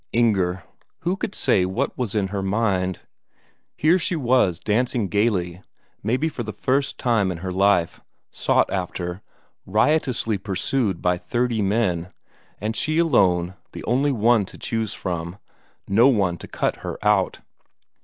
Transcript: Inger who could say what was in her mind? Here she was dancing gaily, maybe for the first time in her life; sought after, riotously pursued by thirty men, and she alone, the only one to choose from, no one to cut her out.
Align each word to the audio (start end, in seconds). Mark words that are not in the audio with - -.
Inger 0.13 0.63
who 1.01 1.15
could 1.15 1.35
say 1.35 1.63
what 1.63 1.95
was 1.95 2.15
in 2.15 2.29
her 2.29 2.41
mind? 2.41 3.01
Here 3.77 3.99
she 3.99 4.15
was 4.15 4.57
dancing 4.57 5.07
gaily, 5.09 5.61
maybe 6.01 6.27
for 6.27 6.41
the 6.41 6.51
first 6.51 6.97
time 6.97 7.31
in 7.31 7.37
her 7.37 7.51
life; 7.51 8.01
sought 8.31 8.71
after, 8.73 9.21
riotously 9.63 10.39
pursued 10.39 11.03
by 11.03 11.19
thirty 11.19 11.61
men, 11.61 12.11
and 12.59 12.75
she 12.75 12.97
alone, 12.97 13.53
the 13.73 13.83
only 13.83 14.11
one 14.11 14.43
to 14.45 14.57
choose 14.57 14.95
from, 14.95 15.37
no 15.87 16.07
one 16.07 16.37
to 16.37 16.47
cut 16.47 16.77
her 16.77 16.97
out. 17.05 17.41